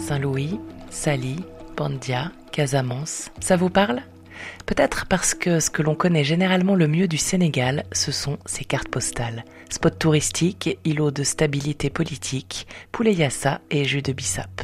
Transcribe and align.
Saint-Louis, 0.00 0.58
Sali, 0.90 1.36
Bandia, 1.76 2.32
Casamance, 2.52 3.30
ça 3.40 3.56
vous 3.56 3.70
parle? 3.70 4.02
Peut-être 4.66 5.06
parce 5.06 5.34
que 5.34 5.60
ce 5.60 5.70
que 5.70 5.82
l'on 5.82 5.94
connaît 5.94 6.24
généralement 6.24 6.74
le 6.74 6.88
mieux 6.88 7.06
du 7.06 7.18
Sénégal, 7.18 7.84
ce 7.92 8.10
sont 8.10 8.38
ses 8.46 8.64
cartes 8.64 8.88
postales. 8.88 9.44
Spots 9.68 9.90
touristiques, 9.90 10.78
îlots 10.84 11.10
de 11.10 11.22
stabilité 11.22 11.90
politique, 11.90 12.66
poulet 12.90 13.12
yassa 13.12 13.60
et 13.70 13.84
jus 13.84 14.02
de 14.02 14.12
bissap. 14.12 14.62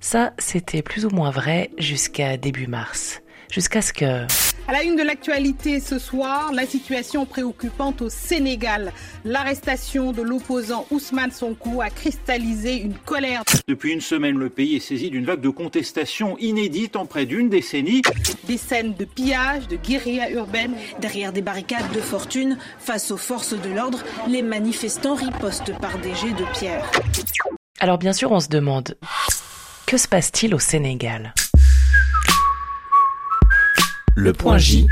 Ça, 0.00 0.32
c'était 0.38 0.82
plus 0.82 1.04
ou 1.04 1.10
moins 1.10 1.30
vrai 1.30 1.70
jusqu'à 1.78 2.36
début 2.36 2.66
mars. 2.66 3.20
Jusqu'à 3.50 3.82
ce 3.82 3.92
que... 3.92 4.26
À 4.68 4.72
la 4.72 4.82
une 4.82 4.96
de 4.96 5.02
l'actualité 5.04 5.78
ce 5.78 5.96
soir, 6.00 6.50
la 6.52 6.66
situation 6.66 7.24
préoccupante 7.24 8.02
au 8.02 8.08
Sénégal. 8.08 8.92
L'arrestation 9.24 10.10
de 10.10 10.22
l'opposant 10.22 10.86
Ousmane 10.90 11.30
Sonko 11.30 11.80
a 11.82 11.88
cristallisé 11.88 12.74
une 12.74 12.94
colère. 12.94 13.44
Depuis 13.68 13.92
une 13.92 14.00
semaine, 14.00 14.36
le 14.36 14.50
pays 14.50 14.74
est 14.74 14.80
saisi 14.80 15.08
d'une 15.08 15.24
vague 15.24 15.40
de 15.40 15.50
contestation 15.50 16.36
inédite 16.38 16.96
en 16.96 17.06
près 17.06 17.26
d'une 17.26 17.48
décennie. 17.48 18.02
Des 18.48 18.56
scènes 18.56 18.94
de 18.94 19.04
pillage, 19.04 19.68
de 19.68 19.76
guérilla 19.76 20.30
urbaine. 20.30 20.74
Derrière 21.00 21.32
des 21.32 21.42
barricades 21.42 21.92
de 21.94 22.00
fortune, 22.00 22.58
face 22.80 23.12
aux 23.12 23.16
forces 23.16 23.54
de 23.54 23.68
l'ordre, 23.68 24.02
les 24.26 24.42
manifestants 24.42 25.14
ripostent 25.14 25.78
par 25.80 25.96
des 26.00 26.14
jets 26.16 26.32
de 26.32 26.58
pierre. 26.58 26.90
Alors 27.78 27.98
bien 27.98 28.12
sûr, 28.12 28.32
on 28.32 28.40
se 28.40 28.48
demande, 28.48 28.96
que 29.86 29.96
se 29.96 30.08
passe-t-il 30.08 30.56
au 30.56 30.58
Sénégal? 30.58 31.34
Le 34.18 34.32
point 34.32 34.56
J. 34.56 34.86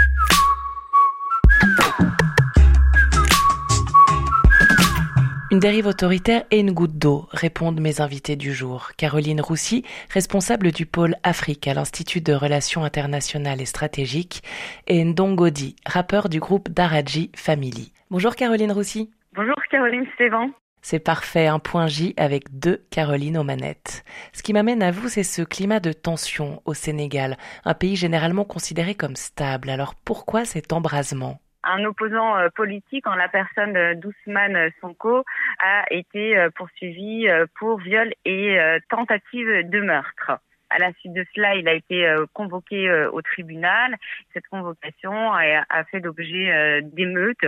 Une 5.51 5.59
dérive 5.59 5.87
autoritaire 5.87 6.45
et 6.51 6.59
une 6.59 6.73
goutte 6.73 6.99
d'eau, 6.99 7.27
répondent 7.31 7.81
mes 7.81 8.03
invités 8.03 8.37
du 8.37 8.53
jour. 8.53 8.91
Caroline 8.99 9.41
Roussy, 9.41 9.83
responsable 10.11 10.73
du 10.73 10.85
pôle 10.85 11.15
Afrique 11.23 11.67
à 11.67 11.73
l'Institut 11.73 12.21
de 12.21 12.35
Relations 12.35 12.85
internationales 12.85 13.63
et 13.63 13.67
stratégiques, 13.67 14.43
et 14.89 15.03
Ndongodi, 15.03 15.75
rappeur 15.87 16.29
du 16.29 16.39
groupe 16.39 16.69
Daraji 16.69 17.31
Family. 17.35 17.95
Bonjour 18.11 18.37
Caroline 18.37 18.73
Roussy. 18.73 19.11
Bonjour 19.35 19.57
Caroline 19.71 20.05
Stévan. 20.17 20.51
C'est 20.87 21.03
parfait, 21.03 21.47
un 21.47 21.61
point 21.61 21.87
J 21.87 22.13
avec 22.19 22.61
deux 22.61 22.85
Caroline 22.91 23.39
aux 23.39 23.43
manettes. 23.43 24.05
Ce 24.35 24.43
qui 24.43 24.53
m'amène 24.53 24.83
à 24.83 24.91
vous, 24.91 25.09
c'est 25.09 25.23
ce 25.23 25.41
climat 25.41 25.81
de 25.81 25.95
tension 25.95 26.61
au 26.67 26.75
Sénégal, 26.75 27.39
un 27.65 27.73
pays 27.73 27.97
généralement 27.97 28.45
considéré 28.45 28.95
comme 28.95 29.17
stable. 29.17 29.71
Alors 29.71 29.95
pourquoi 30.05 30.45
cet 30.45 30.75
embrasement? 30.75 31.41
Un 31.63 31.87
opposant 31.87 32.37
euh, 32.37 32.51
politique 32.55 33.07
en 33.07 33.15
la 33.15 33.29
personne 33.29 33.99
d'Ousmane 33.99 34.69
Sonko 34.83 35.25
a 35.59 35.85
été 35.91 36.37
euh, 36.37 36.51
poursuivi 36.55 37.31
euh, 37.31 37.47
pour 37.59 37.79
viol 37.79 38.13
et 38.27 38.59
tentative 38.91 39.67
de 39.67 39.81
meurtre. 39.81 40.33
À 40.69 40.79
la 40.79 40.93
suite 41.01 41.15
de 41.15 41.25
cela, 41.35 41.55
il 41.55 41.67
a 41.67 41.73
été 41.73 42.07
convoqué 42.35 42.93
au 43.13 43.23
tribunal. 43.23 43.97
Cette 44.35 44.49
convocation 44.49 45.33
a 45.33 45.85
fait 45.85 46.01
l'objet 46.01 46.83
d'émeutes 46.83 47.47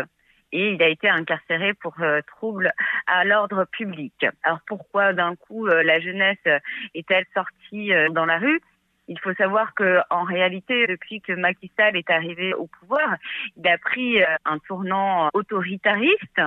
et 0.52 0.72
il 0.72 0.82
a 0.82 0.88
été 0.88 1.08
incarcéré 1.08 1.74
pour 1.74 1.94
trouble 2.26 2.72
à 3.06 3.24
l'ordre 3.24 3.64
public. 3.64 4.26
Alors 4.42 4.60
pourquoi 4.66 5.12
d'un 5.12 5.34
coup 5.34 5.66
la 5.66 6.00
jeunesse 6.00 6.38
est-elle 6.94 7.26
sortie 7.34 7.90
dans 8.10 8.26
la 8.26 8.38
rue? 8.38 8.60
Il 9.08 9.18
faut 9.20 9.34
savoir 9.34 9.74
que 9.74 10.00
en 10.10 10.24
réalité, 10.24 10.86
depuis 10.86 11.20
que 11.20 11.32
Macky 11.32 11.70
Sall 11.76 11.96
est 11.96 12.10
arrivé 12.10 12.54
au 12.54 12.66
pouvoir, 12.66 13.16
il 13.56 13.68
a 13.68 13.78
pris 13.78 14.22
euh, 14.22 14.26
un 14.44 14.58
tournant 14.58 15.30
autoritariste 15.32 16.40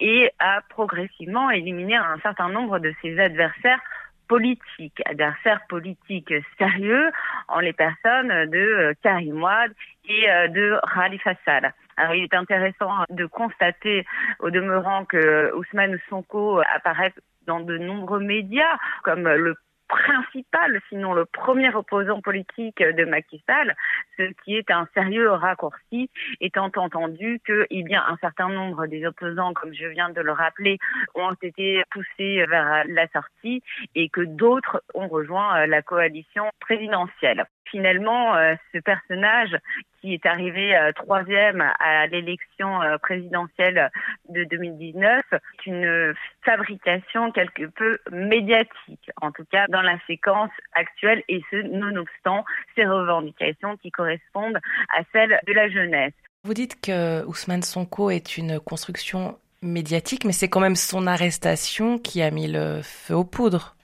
et 0.00 0.30
a 0.38 0.62
progressivement 0.70 1.50
éliminé 1.50 1.96
un 1.96 2.18
certain 2.20 2.48
nombre 2.48 2.78
de 2.78 2.94
ses 3.02 3.18
adversaires 3.18 3.80
politiques, 4.26 5.02
adversaires 5.04 5.60
politiques 5.68 6.32
sérieux, 6.56 7.10
en 7.48 7.60
les 7.60 7.74
personnes 7.74 8.50
de 8.50 8.58
euh, 8.58 8.94
Karim 9.02 9.42
Wade 9.42 9.74
et 10.06 10.30
euh, 10.30 10.48
de 10.48 10.78
Khalifa 10.94 11.34
Sall. 11.44 11.74
Alors, 11.96 12.14
il 12.14 12.24
est 12.24 12.34
intéressant 12.34 12.90
de 13.10 13.26
constater, 13.26 14.04
au 14.40 14.50
demeurant, 14.50 15.04
que 15.04 15.54
Ousmane 15.54 15.98
Sonko 16.08 16.60
apparaît 16.74 17.12
dans 17.46 17.60
de 17.60 17.78
nombreux 17.78 18.20
médias, 18.20 18.76
comme 19.02 19.28
le 19.28 19.56
principal, 19.92 20.80
sinon 20.88 21.12
le 21.12 21.26
premier 21.26 21.74
opposant 21.74 22.22
politique 22.22 22.82
de 22.82 23.04
Macky 23.04 23.42
Sall, 23.46 23.74
ce 24.16 24.22
qui 24.42 24.56
est 24.56 24.70
un 24.70 24.88
sérieux 24.94 25.30
raccourci, 25.30 26.08
étant 26.40 26.70
entendu 26.76 27.40
qu'il 27.44 27.88
y 27.90 27.94
a 27.94 28.06
un 28.08 28.16
certain 28.16 28.48
nombre 28.48 28.86
des 28.86 29.04
opposants, 29.04 29.52
comme 29.52 29.74
je 29.74 29.86
viens 29.86 30.08
de 30.08 30.22
le 30.22 30.32
rappeler, 30.32 30.78
ont 31.14 31.34
été 31.42 31.82
poussés 31.90 32.46
vers 32.46 32.84
la 32.88 33.06
sortie 33.08 33.62
et 33.94 34.08
que 34.08 34.22
d'autres 34.22 34.82
ont 34.94 35.08
rejoint 35.08 35.66
la 35.66 35.82
coalition 35.82 36.48
présidentielle. 36.60 37.44
Finalement, 37.66 38.34
euh, 38.36 38.54
ce 38.72 38.78
personnage 38.78 39.56
qui 40.02 40.14
est 40.14 40.26
arrivé 40.26 40.76
euh, 40.76 40.92
troisième 40.92 41.62
à 41.78 42.06
l'élection 42.08 42.82
euh, 42.82 42.98
présidentielle 42.98 43.90
de 44.28 44.44
2019 44.44 45.24
est 45.32 45.66
une 45.66 46.14
fabrication 46.44 47.30
quelque 47.30 47.66
peu 47.66 47.98
médiatique, 48.10 49.10
en 49.22 49.30
tout 49.30 49.44
cas 49.50 49.66
dans 49.68 49.80
la 49.80 49.96
séquence 50.06 50.50
actuelle, 50.74 51.22
et 51.28 51.40
ce, 51.50 51.56
nonobstant 51.56 52.44
ces 52.74 52.84
revendications 52.84 53.76
qui 53.76 53.90
correspondent 53.90 54.58
à 54.94 55.02
celles 55.12 55.40
de 55.46 55.52
la 55.52 55.68
jeunesse. 55.68 56.12
Vous 56.44 56.54
dites 56.54 56.80
que 56.80 57.24
Ousmane 57.26 57.62
Sonko 57.62 58.10
est 58.10 58.36
une 58.36 58.58
construction 58.58 59.38
médiatique, 59.62 60.24
mais 60.24 60.32
c'est 60.32 60.48
quand 60.48 60.60
même 60.60 60.76
son 60.76 61.06
arrestation 61.06 61.98
qui 61.98 62.20
a 62.20 62.32
mis 62.32 62.48
le 62.48 62.80
feu 62.82 63.14
aux 63.14 63.24
poudres. 63.24 63.76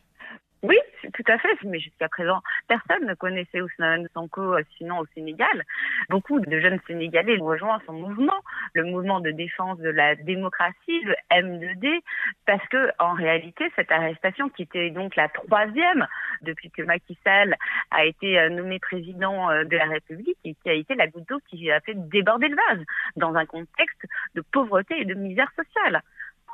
À 1.28 1.36
fait. 1.36 1.58
Mais 1.64 1.78
jusqu'à 1.78 2.08
présent, 2.08 2.40
personne 2.68 3.04
ne 3.06 3.12
connaissait 3.12 3.60
Ousmane 3.60 4.08
Sonko 4.14 4.54
euh, 4.54 4.62
sinon 4.78 5.00
au 5.00 5.06
Sénégal. 5.14 5.62
Beaucoup 6.08 6.40
de 6.40 6.58
jeunes 6.58 6.80
Sénégalais 6.86 7.36
rejoint 7.36 7.82
son 7.84 7.92
mouvement, 7.92 8.40
le 8.72 8.84
mouvement 8.84 9.20
de 9.20 9.30
défense 9.30 9.78
de 9.78 9.90
la 9.90 10.14
démocratie, 10.14 11.02
le 11.04 11.14
M2D, 11.30 12.00
parce 12.46 12.66
que 12.68 12.90
en 12.98 13.12
réalité, 13.12 13.70
cette 13.76 13.92
arrestation, 13.92 14.48
qui 14.48 14.62
était 14.62 14.88
donc 14.88 15.16
la 15.16 15.28
troisième 15.28 16.06
depuis 16.40 16.70
que 16.70 16.80
Macky 16.80 17.18
Sall 17.22 17.56
a 17.90 18.06
été 18.06 18.38
euh, 18.38 18.48
nommé 18.48 18.78
président 18.78 19.50
euh, 19.50 19.64
de 19.64 19.76
la 19.76 19.84
République 19.84 20.38
et 20.44 20.54
qui 20.54 20.70
a 20.70 20.72
été 20.72 20.94
la 20.94 21.08
goutte 21.08 21.28
d'eau 21.28 21.40
qui 21.50 21.70
a 21.70 21.80
fait 21.80 21.94
déborder 22.08 22.48
le 22.48 22.56
vase 22.56 22.84
dans 23.16 23.34
un 23.34 23.44
contexte 23.44 24.06
de 24.34 24.40
pauvreté 24.40 24.98
et 24.98 25.04
de 25.04 25.12
misère 25.12 25.50
sociale 25.54 26.00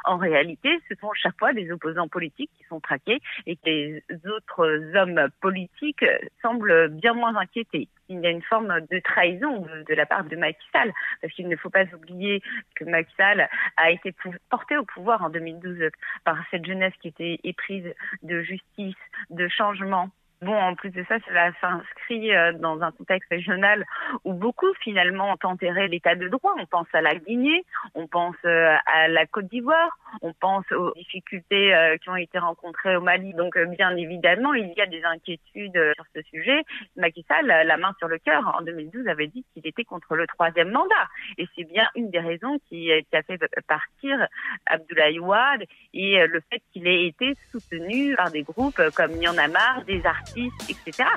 en 0.04 0.16
réalité, 0.16 0.80
ce 0.88 0.94
sont 0.96 1.10
chaque 1.14 1.38
fois 1.38 1.52
des 1.52 1.70
opposants 1.70 2.08
politiques 2.08 2.50
qui 2.56 2.64
sont 2.64 2.80
traqués 2.80 3.20
et 3.46 3.56
que 3.56 3.62
les 3.64 4.02
autres 4.26 4.96
hommes 4.96 5.28
politiques 5.40 6.04
semblent 6.42 6.88
bien 6.88 7.14
moins 7.14 7.36
inquiétés. 7.36 7.88
Il 8.08 8.20
y 8.20 8.26
a 8.26 8.30
une 8.30 8.42
forme 8.42 8.80
de 8.90 8.98
trahison 9.00 9.66
de, 9.88 9.94
la 9.94 10.04
part 10.04 10.24
de 10.24 10.36
Macky 10.36 10.66
Sall, 10.72 10.92
parce 11.22 11.32
qu'il 11.32 11.48
ne 11.48 11.56
faut 11.56 11.70
pas 11.70 11.84
oublier 11.94 12.42
que 12.74 12.84
Macky 12.84 13.14
Sall 13.16 13.48
a 13.76 13.90
été 13.90 14.14
porté 14.50 14.76
au 14.76 14.84
pouvoir 14.84 15.22
en 15.22 15.30
2012 15.30 15.90
par 16.24 16.36
cette 16.50 16.66
jeunesse 16.66 16.92
qui 17.00 17.08
était 17.08 17.40
éprise 17.44 17.94
de 18.22 18.42
justice, 18.42 18.94
de 19.30 19.48
changement, 19.48 20.10
Bon, 20.44 20.54
en 20.54 20.74
plus 20.74 20.90
de 20.90 21.02
ça, 21.08 21.16
cela 21.26 21.52
s'inscrit 21.58 22.34
euh, 22.34 22.52
dans 22.52 22.82
un 22.82 22.92
contexte 22.92 23.30
régional 23.30 23.86
où 24.24 24.34
beaucoup 24.34 24.66
finalement 24.80 25.30
ont 25.30 25.48
enterré 25.48 25.88
l'état 25.88 26.16
de 26.16 26.28
droit. 26.28 26.54
On 26.58 26.66
pense 26.66 26.86
à 26.92 27.00
la 27.00 27.14
Guinée, 27.14 27.64
on 27.94 28.06
pense 28.06 28.36
euh, 28.44 28.76
à 28.84 29.08
la 29.08 29.24
Côte 29.24 29.46
d'Ivoire, 29.46 29.96
on 30.20 30.34
pense 30.34 30.70
aux 30.72 30.92
difficultés 30.96 31.74
euh, 31.74 31.96
qui 31.96 32.10
ont 32.10 32.16
été 32.16 32.38
rencontrées 32.38 32.94
au 32.94 33.00
Mali. 33.00 33.32
Donc 33.32 33.58
bien 33.78 33.96
évidemment, 33.96 34.52
il 34.52 34.70
y 34.76 34.82
a 34.82 34.86
des 34.86 35.02
inquiétudes 35.04 35.80
sur 35.94 36.04
ce 36.14 36.20
sujet. 36.28 36.62
Macky 36.96 37.24
Sall, 37.26 37.46
la 37.46 37.76
main 37.78 37.94
sur 37.98 38.08
le 38.08 38.18
cœur, 38.18 38.54
en 38.58 38.62
2012 38.62 39.08
avait 39.08 39.28
dit 39.28 39.46
qu'il 39.54 39.66
était 39.66 39.84
contre 39.84 40.14
le 40.14 40.26
troisième 40.26 40.72
mandat. 40.72 41.08
Et 41.38 41.48
c'est 41.56 41.64
bien 41.64 41.88
une 41.94 42.10
des 42.10 42.20
raisons 42.20 42.58
qui, 42.68 42.92
a 42.92 43.22
fait 43.22 43.38
partir 43.66 44.26
Abdoulaye 44.66 45.20
Wade 45.20 45.64
et 45.94 46.26
le 46.26 46.42
fait 46.50 46.60
qu'il 46.72 46.86
ait 46.86 47.06
été 47.06 47.34
soutenu 47.50 48.14
par 48.16 48.30
des 48.30 48.42
groupes 48.42 48.82
comme 48.94 49.12
marre, 49.50 49.84
des 49.86 50.04
artistes 50.04 50.33
etc. 50.36 51.08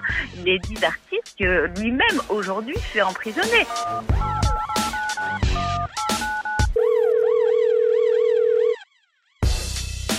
Les 0.43 0.59
dix 0.59 0.83
artistes 0.83 1.35
que 1.39 1.67
lui-même 1.79 2.21
aujourd'hui 2.29 2.77
fait 2.79 3.01
emprisonner. 3.01 3.65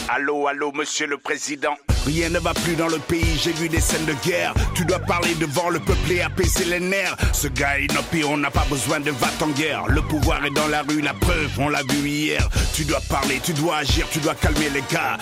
Allô, 0.08 0.46
allô, 0.46 0.72
monsieur 0.72 1.06
le 1.06 1.18
président. 1.18 1.76
Rien 2.08 2.30
ne 2.30 2.38
va 2.38 2.54
plus 2.54 2.74
dans 2.74 2.88
le 2.88 2.98
pays, 2.98 3.38
j'ai 3.38 3.52
vu 3.52 3.68
des 3.68 3.80
scènes 3.80 4.06
de 4.06 4.14
guerre. 4.26 4.54
Tu 4.74 4.86
dois 4.86 4.98
parler 4.98 5.34
devant 5.34 5.68
le 5.68 5.78
peuple 5.78 6.10
et 6.10 6.22
apaiser 6.22 6.64
les 6.64 6.80
nerfs. 6.80 7.14
Ce 7.34 7.48
gars 7.48 7.78
est 7.78 7.88
pire, 8.10 8.30
on 8.30 8.38
n'a 8.38 8.50
pas 8.50 8.64
besoin 8.70 8.98
de 8.98 9.10
va 9.10 9.26
en 9.42 9.48
guerre. 9.48 9.86
Le 9.88 10.00
pouvoir 10.00 10.42
est 10.46 10.50
dans 10.50 10.68
la 10.68 10.80
rue, 10.80 11.02
la 11.02 11.12
preuve, 11.12 11.50
on 11.58 11.68
l'a 11.68 11.82
vu 11.82 12.08
hier. 12.08 12.48
Tu 12.72 12.86
dois 12.86 13.02
parler, 13.10 13.40
tu 13.44 13.52
dois 13.52 13.76
agir, 13.78 14.08
tu 14.10 14.20
dois 14.20 14.34
calmer 14.34 14.70
les 14.72 14.82
gars. 14.90 15.18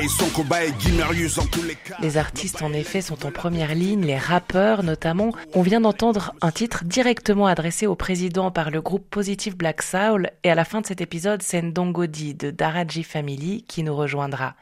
et 0.00 0.08
son 0.08 0.28
combat 0.28 0.64
et 0.64 0.70
Guimarius 0.70 1.38
en 1.38 1.46
tous 1.46 1.64
les 1.64 1.74
cas. 1.74 1.96
Les 2.00 2.16
artistes, 2.16 2.62
en 2.62 2.72
effet, 2.72 3.00
sont 3.00 3.26
en 3.26 3.32
première 3.32 3.74
ligne, 3.74 4.04
les 4.04 4.16
rappeurs 4.16 4.84
notamment. 4.84 5.32
On 5.54 5.62
vient 5.62 5.80
d'entendre 5.80 6.34
un 6.40 6.52
titre 6.52 6.84
directement 6.84 7.46
adressé 7.46 7.88
au 7.88 7.96
président 7.96 8.52
par 8.52 8.70
le 8.70 8.80
groupe 8.80 9.10
Positive 9.10 9.56
Black 9.56 9.82
Soul. 9.82 10.30
Et 10.44 10.52
à 10.52 10.54
la 10.54 10.64
fin 10.64 10.82
de 10.82 10.86
cet 10.86 11.00
épisode, 11.00 11.42
c'est 11.42 11.62
Ndongodi 11.62 12.34
de 12.34 12.52
Daraji 12.52 13.02
Family 13.02 13.64
qui 13.66 13.82
nous 13.82 13.96
rejoindra. 13.96 14.54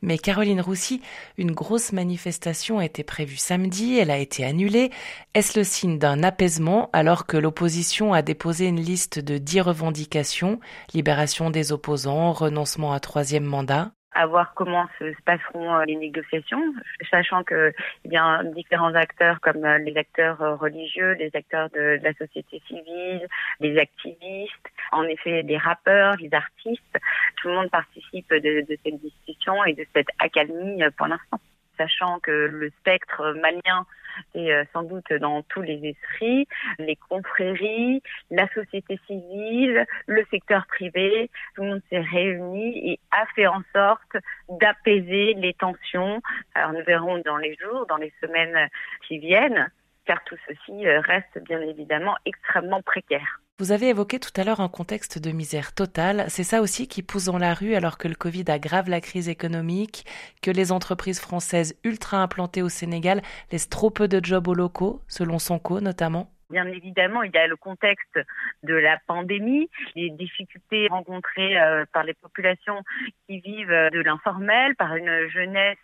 Mais 0.00 0.16
Caroline 0.16 0.62
Roussy, 0.62 1.02
Une 1.36 1.52
grosse 1.52 1.92
manifestation 1.92 2.80
était 2.80 3.04
prévue 3.04 3.36
samedi, 3.36 3.98
elle 3.98 4.10
a 4.10 4.18
été 4.18 4.44
annulée. 4.44 4.90
Est-ce 5.34 5.58
le 5.58 5.64
signe 5.64 5.98
d'un 5.98 6.22
apaisement 6.22 6.90
alors 6.92 7.26
que 7.26 7.36
l'opposition 7.36 8.12
a 8.12 8.22
déposé 8.22 8.66
une 8.66 8.80
liste 8.80 9.18
de 9.18 9.38
dix 9.38 9.60
revendications, 9.60 10.60
libération 10.94 11.50
des 11.50 11.72
opposants, 11.72 12.32
renoncement 12.32 12.92
à 12.92 13.00
troisième 13.00 13.44
mandat? 13.44 13.92
À 14.12 14.26
voir 14.26 14.54
comment 14.54 14.86
se 14.98 15.12
passeront 15.24 15.74
euh, 15.74 15.84
les 15.84 15.96
négociations, 15.96 16.62
sachant 17.10 17.44
qu'il 17.44 17.72
y 18.06 18.16
a 18.16 18.42
différents 18.44 18.94
acteurs 18.94 19.40
comme 19.40 19.64
euh, 19.64 19.78
les 19.78 19.96
acteurs 19.96 20.40
euh, 20.42 20.54
religieux, 20.56 21.12
les 21.12 21.30
acteurs 21.34 21.68
de, 21.70 21.98
la 22.02 22.12
société 22.14 22.60
civile, 22.66 23.26
les 23.60 23.78
activistes, 23.78 24.68
en 24.92 25.04
effet 25.04 25.42
des 25.42 25.58
rappeurs, 25.58 26.16
les 26.16 26.32
artistes. 26.32 26.98
Tout 27.36 27.48
le 27.48 27.54
monde 27.54 27.70
participe 27.70 28.30
de, 28.30 28.66
de 28.66 28.78
cette 28.84 29.00
discussion 29.00 29.64
et 29.64 29.74
de 29.74 29.86
cette 29.94 30.08
accalmie 30.18 30.82
pour 30.96 31.06
l'instant, 31.06 31.40
sachant 31.78 32.20
que 32.20 32.30
le 32.30 32.70
spectre 32.80 33.34
malien 33.40 33.86
c'est 34.32 34.52
euh, 34.52 34.64
sans 34.72 34.82
doute 34.82 35.12
dans 35.20 35.42
tous 35.42 35.62
les 35.62 35.80
esprits, 35.84 36.46
les 36.78 36.96
confréries, 36.96 38.02
la 38.30 38.48
société 38.52 38.98
civile, 39.06 39.86
le 40.06 40.24
secteur 40.30 40.66
privé, 40.66 41.30
tout 41.54 41.62
le 41.62 41.68
monde 41.68 41.82
s'est 41.90 42.00
réuni 42.00 42.92
et 42.92 43.00
a 43.10 43.26
fait 43.34 43.46
en 43.46 43.62
sorte 43.72 44.16
d'apaiser 44.48 45.34
les 45.34 45.54
tensions. 45.54 46.20
Alors 46.54 46.72
nous 46.72 46.84
verrons 46.84 47.18
dans 47.18 47.36
les 47.36 47.56
jours, 47.56 47.86
dans 47.86 47.96
les 47.96 48.12
semaines 48.20 48.68
qui 49.06 49.18
viennent, 49.18 49.70
car 50.08 50.24
tout 50.24 50.38
ceci 50.48 50.86
euh, 50.86 51.00
reste 51.02 51.38
bien 51.44 51.60
évidemment 51.60 52.16
extrêmement 52.24 52.80
précaire. 52.80 53.42
Vous 53.58 53.72
avez 53.72 53.88
évoqué 53.88 54.18
tout 54.18 54.30
à 54.40 54.44
l'heure 54.44 54.60
un 54.60 54.68
contexte 54.68 55.18
de 55.18 55.32
misère 55.32 55.74
totale. 55.74 56.24
C'est 56.28 56.44
ça 56.44 56.62
aussi 56.62 56.88
qui 56.88 57.02
pousse 57.02 57.26
dans 57.26 57.36
la 57.38 57.52
rue 57.52 57.74
alors 57.74 57.98
que 57.98 58.08
le 58.08 58.14
Covid 58.14 58.44
aggrave 58.48 58.88
la 58.88 59.02
crise 59.02 59.28
économique, 59.28 60.06
que 60.40 60.50
les 60.50 60.72
entreprises 60.72 61.20
françaises 61.20 61.76
ultra 61.84 62.22
implantées 62.22 62.62
au 62.62 62.70
Sénégal 62.70 63.20
laissent 63.52 63.68
trop 63.68 63.90
peu 63.90 64.08
de 64.08 64.24
jobs 64.24 64.48
aux 64.48 64.54
locaux, 64.54 65.02
selon 65.08 65.38
Sonko 65.38 65.80
notamment. 65.80 66.30
Bien 66.50 66.66
évidemment, 66.66 67.22
il 67.22 67.30
y 67.34 67.36
a 67.36 67.46
le 67.46 67.56
contexte 67.56 68.18
de 68.62 68.72
la 68.72 68.98
pandémie, 69.06 69.68
les 69.94 70.08
difficultés 70.08 70.88
rencontrées 70.88 71.60
euh, 71.60 71.84
par 71.92 72.04
les 72.04 72.14
populations 72.14 72.82
qui 73.26 73.40
vivent 73.40 73.70
euh, 73.70 73.90
de 73.90 74.00
l'informel, 74.00 74.74
par 74.76 74.96
une 74.96 75.28
jeunesse 75.28 75.76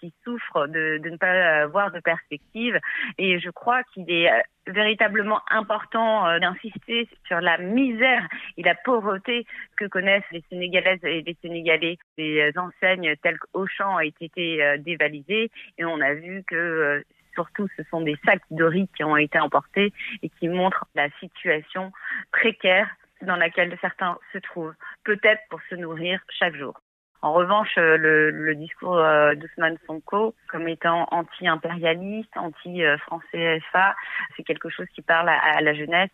qui 0.00 0.12
souffre 0.22 0.66
de, 0.66 1.00
ne 1.02 1.16
pas 1.16 1.62
avoir 1.62 1.92
de 1.92 2.00
perspective. 2.00 2.78
Et 3.16 3.40
je 3.40 3.48
crois 3.48 3.84
qu'il 3.84 4.10
est 4.10 4.30
euh, 4.30 4.38
véritablement 4.66 5.40
important 5.48 6.38
d'insister 6.40 7.08
sur 7.26 7.40
la 7.40 7.56
misère 7.56 8.28
et 8.58 8.62
la 8.62 8.74
pauvreté 8.74 9.46
que 9.78 9.86
connaissent 9.86 10.30
les 10.30 10.44
Sénégalaises 10.50 11.02
et 11.04 11.22
les 11.22 11.36
Sénégalais. 11.40 11.96
Les 12.18 12.52
enseignes 12.58 13.16
telles 13.22 13.38
qu'Auchan 13.38 13.96
ont 13.96 14.00
été 14.00 14.76
dévalisées 14.78 15.50
et 15.78 15.84
on 15.84 16.00
a 16.00 16.14
vu 16.14 16.44
que 16.46 17.02
Surtout, 17.34 17.68
ce 17.76 17.82
sont 17.84 18.00
des 18.00 18.16
sacs 18.24 18.42
de 18.50 18.64
riz 18.64 18.88
qui 18.96 19.04
ont 19.04 19.16
été 19.16 19.38
emportés 19.38 19.92
et 20.22 20.28
qui 20.28 20.48
montrent 20.48 20.86
la 20.94 21.08
situation 21.20 21.92
précaire 22.30 22.88
dans 23.22 23.36
laquelle 23.36 23.76
certains 23.80 24.18
se 24.32 24.38
trouvent, 24.38 24.74
peut-être 25.04 25.42
pour 25.48 25.60
se 25.70 25.74
nourrir 25.76 26.20
chaque 26.28 26.56
jour. 26.56 26.80
En 27.22 27.32
revanche, 27.34 27.76
le, 27.76 28.54
discours 28.56 28.98
euh, 28.98 29.36
d'Ousmane 29.36 29.78
Sonko, 29.86 30.34
comme 30.48 30.66
étant 30.66 31.06
anti-impérialiste, 31.12 32.36
anti-français 32.36 33.60
FA, 33.70 33.94
c'est 34.36 34.42
quelque 34.42 34.68
chose 34.68 34.88
qui 34.92 35.02
parle 35.02 35.28
à, 35.28 35.60
la 35.60 35.72
jeunesse 35.72 36.10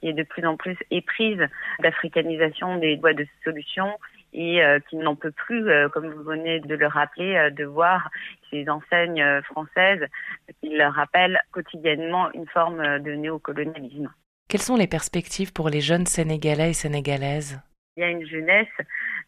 qui 0.00 0.08
est 0.08 0.12
de 0.12 0.24
plus 0.24 0.44
en 0.46 0.56
plus 0.56 0.76
éprise 0.90 1.44
d'africanisation 1.80 2.76
des 2.78 2.96
voies 2.96 3.14
de 3.14 3.26
solution 3.44 3.98
et 4.32 4.62
euh, 4.62 4.78
qui 4.88 4.96
n'en 4.96 5.16
peut 5.16 5.30
plus, 5.30 5.68
euh, 5.68 5.88
comme 5.88 6.08
vous 6.08 6.22
venez 6.22 6.60
de 6.60 6.74
le 6.74 6.86
rappeler, 6.86 7.50
de 7.52 7.64
voir 7.64 8.10
ces 8.50 8.68
enseignes 8.68 9.24
françaises 9.42 10.04
qui 10.60 10.70
leur 10.76 10.94
rappellent 10.94 11.40
quotidiennement 11.52 12.30
une 12.32 12.46
forme 12.48 12.98
de 13.00 13.12
néocolonialisme. 13.12 14.12
Quelles 14.48 14.62
sont 14.62 14.76
les 14.76 14.86
perspectives 14.86 15.52
pour 15.52 15.68
les 15.68 15.80
jeunes 15.80 16.06
Sénégalais 16.06 16.70
et 16.70 16.74
Sénégalaises? 16.74 17.60
Il 17.96 18.00
y 18.00 18.04
a 18.04 18.10
une 18.10 18.26
jeunesse 18.26 18.66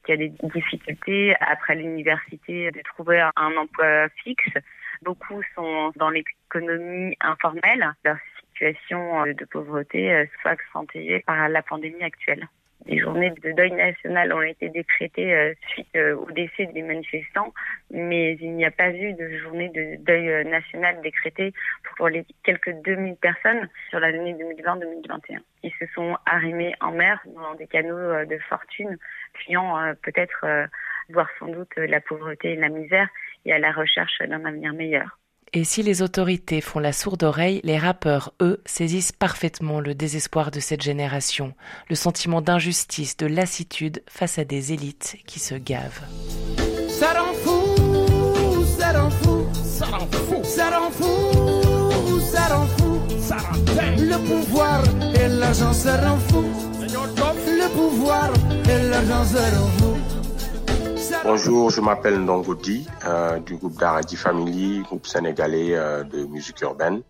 qui 0.04 0.12
a 0.12 0.16
des 0.16 0.32
difficultés 0.54 1.34
après 1.40 1.74
l'université 1.74 2.70
de 2.70 2.80
trouver 2.82 3.20
un 3.20 3.56
emploi 3.56 4.08
fixe. 4.22 4.54
Beaucoup 5.02 5.42
sont 5.54 5.92
dans 5.96 6.08
l'économie 6.08 7.16
informelle. 7.20 7.92
Leur 8.04 8.16
situation 8.54 9.26
de 9.26 9.44
pauvreté 9.44 10.30
soit 10.40 10.52
accentuée 10.52 11.20
par 11.26 11.48
la 11.48 11.62
pandémie 11.62 12.02
actuelle. 12.02 12.48
Des 12.86 12.98
journées 12.98 13.30
de 13.30 13.52
deuil 13.52 13.72
national 13.72 14.32
ont 14.32 14.40
été 14.40 14.70
décrétées 14.70 15.34
euh, 15.34 15.52
suite 15.68 15.88
euh, 15.96 16.16
au 16.16 16.30
décès 16.30 16.66
des 16.66 16.82
manifestants, 16.82 17.52
mais 17.90 18.38
il 18.40 18.52
n'y 18.54 18.64
a 18.64 18.70
pas 18.70 18.90
eu 18.90 19.12
de 19.12 19.38
journée 19.38 19.68
de 19.68 19.96
deuil 20.02 20.30
euh, 20.30 20.44
national 20.44 21.00
décrétée 21.02 21.52
pour 21.96 22.08
les 22.08 22.24
quelques 22.42 22.72
2000 22.82 23.16
personnes 23.16 23.68
sur 23.90 24.00
l'année 24.00 24.34
2020-2021. 24.34 25.40
Ils 25.62 25.72
se 25.78 25.86
sont 25.94 26.16
arrimés 26.24 26.74
en 26.80 26.92
mer 26.92 27.20
dans 27.26 27.54
des 27.54 27.66
canaux 27.66 28.24
de 28.24 28.38
fortune, 28.48 28.96
fuyant 29.34 29.76
peut-être, 30.02 30.68
voire 31.10 31.28
sans 31.38 31.48
doute, 31.48 31.74
la 31.76 32.00
pauvreté 32.00 32.52
et 32.52 32.56
la 32.56 32.70
misère 32.70 33.08
et 33.44 33.52
à 33.52 33.58
la 33.58 33.72
recherche 33.72 34.18
d'un 34.20 34.44
avenir 34.46 34.72
meilleur. 34.72 35.19
Et 35.52 35.64
si 35.64 35.82
les 35.82 36.00
autorités 36.00 36.60
font 36.60 36.78
la 36.78 36.92
sourde 36.92 37.24
oreille, 37.24 37.60
les 37.64 37.76
rappeurs, 37.76 38.32
eux, 38.40 38.62
saisissent 38.66 39.10
parfaitement 39.10 39.80
le 39.80 39.96
désespoir 39.96 40.52
de 40.52 40.60
cette 40.60 40.80
génération, 40.80 41.54
le 41.88 41.96
sentiment 41.96 42.40
d'injustice, 42.40 43.16
de 43.16 43.26
lassitude 43.26 44.00
face 44.08 44.38
à 44.38 44.44
des 44.44 44.72
élites 44.72 45.16
qui 45.26 45.40
se 45.40 45.56
gavent. 45.56 46.02
Ça 46.88 47.14
rend 47.14 47.32
fou, 47.34 47.74
ça 48.78 48.92
rend 48.92 49.10
fou, 49.10 49.46
ça 49.64 49.86
rend 49.86 50.08
fou, 50.12 50.44
ça 50.44 50.70
rend 50.70 50.90
fou, 50.92 52.20
ça 52.20 52.54
rend 52.54 52.66
fou, 52.66 53.00
ça 53.20 53.36
rend 53.38 53.58
Le 53.98 54.18
pouvoir 54.18 54.84
et 55.20 55.26
l'argent, 55.26 55.72
ça 55.72 55.96
rend 55.96 56.18
fou. 56.28 56.44
Le 56.80 57.68
pouvoir 57.74 58.30
et 58.68 58.88
l'argent, 58.88 59.24
ça 59.24 59.50
rend 59.50 59.66
fou. 59.78 59.99
Bonjour, 61.22 61.68
je 61.68 61.82
m'appelle 61.82 62.18
Ndongodi 62.18 62.88
euh, 63.04 63.38
du 63.40 63.56
groupe 63.56 63.76
Daradi 63.78 64.16
Family, 64.16 64.80
groupe 64.80 65.06
sénégalais 65.06 65.76
euh, 65.76 66.02
de 66.02 66.24
musique 66.24 66.62
urbaine. 66.62 67.02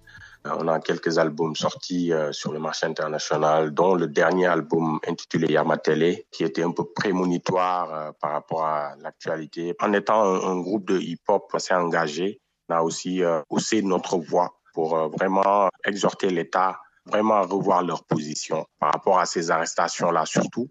Euh, 0.49 0.57
on 0.59 0.67
a 0.67 0.81
quelques 0.81 1.19
albums 1.19 1.55
sortis 1.55 2.12
sur 2.33 2.53
le 2.53 2.59
marché 2.59 2.87
international, 2.87 3.73
dont 3.73 3.95
le 3.95 4.09
dernier 4.09 4.47
album 4.47 4.99
intitulé 5.07 5.53
Yamatele, 5.53 6.25
qui 6.33 6.43
était 6.43 6.65
un 6.65 6.73
peu 6.73 6.85
prémonitoire 6.93 8.15
par 8.21 8.33
rapport 8.33 8.65
à 8.65 8.97
l'actualité. 9.01 9.77
En 9.81 9.93
étant 9.93 10.25
un, 10.25 10.61
groupe 10.61 10.87
de 10.87 10.99
hip-hop 10.99 11.49
assez 11.55 11.75
engagé, 11.75 12.41
on 12.69 12.75
a 12.75 12.83
aussi 12.83 13.23
haussé 13.49 13.81
notre 13.83 14.19
voix 14.19 14.59
pour 14.75 14.97
vraiment 15.09 15.69
exhorter 15.85 16.31
l'État 16.31 16.81
vraiment 17.07 17.43
revoir 17.43 17.83
leur 17.83 18.05
position 18.05 18.67
par 18.79 18.93
rapport 18.93 19.19
à 19.19 19.26
ces 19.26 19.50
arrestations-là 19.50 20.26
surtout 20.26 20.69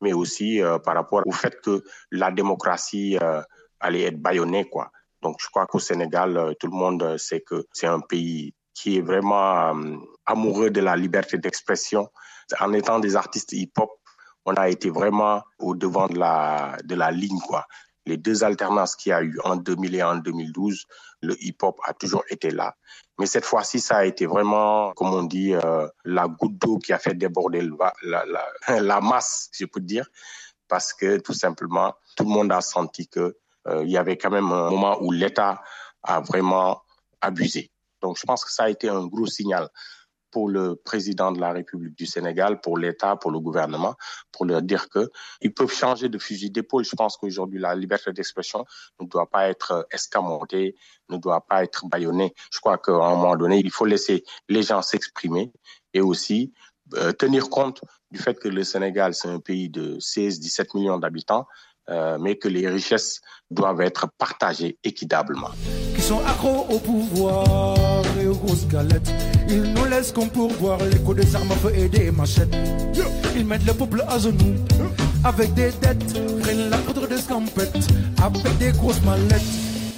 mais 0.00 0.12
aussi 0.12 0.62
euh, 0.62 0.78
par 0.78 0.94
rapport 0.94 1.22
au 1.26 1.32
fait 1.32 1.60
que 1.60 1.82
la 2.10 2.30
démocratie 2.30 3.18
euh, 3.20 3.42
allait 3.80 4.02
être 4.02 4.20
bâillonnée, 4.20 4.68
quoi. 4.68 4.90
Donc, 5.22 5.36
je 5.40 5.48
crois 5.48 5.66
qu'au 5.66 5.78
Sénégal, 5.78 6.36
euh, 6.36 6.52
tout 6.58 6.66
le 6.66 6.76
monde 6.76 7.16
sait 7.18 7.40
que 7.40 7.66
c'est 7.72 7.86
un 7.86 8.00
pays 8.00 8.54
qui 8.74 8.98
est 8.98 9.00
vraiment 9.00 9.74
amoureux 10.26 10.68
de 10.68 10.82
la 10.82 10.96
liberté 10.96 11.38
d'expression. 11.38 12.08
En 12.60 12.74
étant 12.74 12.98
des 12.98 13.16
artistes 13.16 13.52
hip-hop, 13.52 13.88
on 14.44 14.52
a 14.54 14.68
été 14.68 14.90
vraiment 14.90 15.42
au 15.58 15.74
devant 15.74 16.08
de 16.08 16.18
la, 16.18 16.76
de 16.84 16.94
la 16.94 17.10
ligne, 17.10 17.40
quoi. 17.40 17.66
Les 18.06 18.16
deux 18.16 18.44
alternances 18.44 18.96
qu'il 18.96 19.10
y 19.10 19.12
a 19.12 19.22
eu 19.22 19.38
en 19.44 19.56
2000 19.56 19.94
et 19.94 20.02
en 20.02 20.16
2012, 20.16 20.86
le 21.22 21.36
hip-hop 21.42 21.78
a 21.84 21.92
toujours 21.92 22.24
été 22.30 22.50
là. 22.50 22.76
Mais 23.18 23.26
cette 23.26 23.44
fois-ci, 23.44 23.80
ça 23.80 23.98
a 23.98 24.04
été 24.04 24.26
vraiment, 24.26 24.92
comme 24.92 25.12
on 25.12 25.24
dit, 25.24 25.54
euh, 25.54 25.88
la 26.04 26.28
goutte 26.28 26.58
d'eau 26.58 26.78
qui 26.78 26.92
a 26.92 26.98
fait 26.98 27.14
déborder 27.14 27.62
la, 28.02 28.24
la, 28.26 28.80
la, 28.80 29.00
masse, 29.00 29.48
je 29.52 29.64
peux 29.64 29.80
dire, 29.80 30.06
parce 30.68 30.92
que 30.92 31.18
tout 31.18 31.32
simplement, 31.32 31.94
tout 32.16 32.24
le 32.24 32.30
monde 32.30 32.52
a 32.52 32.60
senti 32.60 33.08
que 33.08 33.36
euh, 33.68 33.82
il 33.84 33.90
y 33.90 33.96
avait 33.96 34.16
quand 34.16 34.30
même 34.30 34.52
un 34.52 34.70
moment 34.70 34.98
où 35.02 35.10
l'État 35.10 35.62
a 36.02 36.20
vraiment 36.20 36.82
abusé. 37.20 37.70
Donc, 38.02 38.18
je 38.18 38.24
pense 38.24 38.44
que 38.44 38.52
ça 38.52 38.64
a 38.64 38.68
été 38.68 38.88
un 38.88 39.06
gros 39.06 39.26
signal 39.26 39.68
pour 40.36 40.50
le 40.50 40.76
président 40.76 41.32
de 41.32 41.40
la 41.40 41.50
République 41.50 41.96
du 41.96 42.04
Sénégal, 42.04 42.60
pour 42.60 42.76
l'État, 42.76 43.16
pour 43.16 43.30
le 43.30 43.40
gouvernement, 43.40 43.94
pour 44.32 44.44
leur 44.44 44.60
dire 44.60 44.90
que 44.90 45.10
ils 45.40 45.54
peuvent 45.54 45.72
changer 45.72 46.10
de 46.10 46.18
fusil 46.18 46.50
d'épaule. 46.50 46.84
Je 46.84 46.94
pense 46.94 47.16
qu'aujourd'hui, 47.16 47.58
la 47.58 47.74
liberté 47.74 48.12
d'expression 48.12 48.66
ne 49.00 49.06
doit 49.06 49.30
pas 49.30 49.48
être 49.48 49.86
escamotée, 49.90 50.74
ne 51.08 51.16
doit 51.16 51.40
pas 51.40 51.64
être 51.64 51.86
bâillonnée. 51.86 52.34
Je 52.52 52.60
crois 52.60 52.76
qu'à 52.76 52.92
un 52.92 53.16
moment 53.16 53.34
donné, 53.34 53.60
il 53.60 53.70
faut 53.70 53.86
laisser 53.86 54.24
les 54.50 54.62
gens 54.62 54.82
s'exprimer 54.82 55.54
et 55.94 56.02
aussi 56.02 56.52
euh, 56.96 57.12
tenir 57.12 57.48
compte 57.48 57.80
du 58.10 58.18
fait 58.18 58.38
que 58.38 58.48
le 58.48 58.62
Sénégal, 58.62 59.14
c'est 59.14 59.28
un 59.28 59.40
pays 59.40 59.70
de 59.70 59.96
16-17 60.00 60.76
millions 60.76 60.98
d'habitants, 60.98 61.46
euh, 61.88 62.18
mais 62.20 62.36
que 62.36 62.48
les 62.48 62.68
richesses 62.68 63.22
doivent 63.50 63.80
être 63.80 64.08
partagées 64.18 64.78
équitablement. 64.84 65.52
Qui 65.94 66.02
sont 66.02 66.20
accros 66.26 66.66
au 66.68 66.78
pouvoir 66.78 68.04
et 68.20 68.26
aux 68.26 68.34
grosses. 68.34 68.66
Ils 69.48 69.62
nous 69.74 69.84
laissent 69.84 70.12
comme 70.12 70.28
pourvoir 70.30 70.78
les 70.78 70.98
coups 70.98 71.24
des 71.24 71.36
armes 71.36 71.52
à 71.52 71.56
feu 71.56 71.72
et 71.74 71.88
des 71.88 72.10
machettes. 72.10 72.54
Ils 73.34 73.44
mettent 73.44 73.66
le 73.66 73.74
peuple 73.74 74.04
à 74.08 74.18
genoux 74.18 74.54
avec 75.24 75.54
des 75.54 75.70
dettes, 75.82 76.40
prennent 76.40 76.70
la 76.70 76.78
poudre 76.78 77.08
de 77.08 77.16
scampette 77.16 77.76
avec 78.22 78.58
des 78.58 78.72
grosses 78.72 79.02
mallettes. 79.02 79.42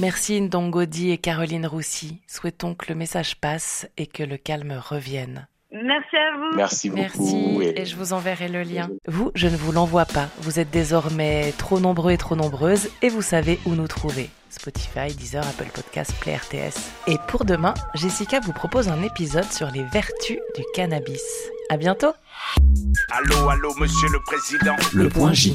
Merci 0.00 0.40
Ndongodi 0.40 1.10
et 1.10 1.18
Caroline 1.18 1.66
Roussy. 1.66 2.20
Souhaitons 2.26 2.74
que 2.74 2.86
le 2.88 2.94
message 2.94 3.36
passe 3.36 3.86
et 3.96 4.06
que 4.06 4.22
le 4.22 4.36
calme 4.36 4.72
revienne. 4.72 5.48
Merci 5.70 6.16
à 6.16 6.36
vous. 6.36 6.56
Merci 6.56 6.90
beaucoup. 6.90 7.58
Merci 7.58 7.72
et... 7.76 7.84
je 7.84 7.96
vous 7.96 8.12
enverrai 8.12 8.48
le 8.48 8.62
lien. 8.62 8.88
Vous, 9.06 9.30
je 9.34 9.48
ne 9.48 9.56
vous 9.56 9.72
l'envoie 9.72 10.06
pas. 10.06 10.28
Vous 10.40 10.58
êtes 10.58 10.70
désormais 10.70 11.52
trop 11.58 11.78
nombreux 11.78 12.12
et 12.12 12.16
trop 12.16 12.36
nombreuses 12.36 12.88
et 13.02 13.08
vous 13.08 13.22
savez 13.22 13.58
où 13.66 13.74
nous 13.74 13.88
trouver. 13.88 14.30
Spotify, 14.50 15.14
Deezer, 15.14 15.46
Apple 15.46 15.70
Podcasts, 15.72 16.18
Play 16.20 16.36
RTS. 16.36 16.90
Et 17.06 17.16
pour 17.28 17.44
demain, 17.44 17.74
Jessica 17.94 18.40
vous 18.40 18.52
propose 18.52 18.88
un 18.88 19.02
épisode 19.02 19.50
sur 19.52 19.70
les 19.70 19.84
vertus 19.84 20.38
du 20.56 20.62
cannabis. 20.74 21.22
À 21.68 21.76
bientôt. 21.76 22.12
Allô, 23.10 23.50
allô, 23.50 23.74
monsieur 23.78 24.08
le 24.08 24.20
président. 24.20 24.76
Le 24.94 25.08
point 25.10 25.34
J. 25.34 25.54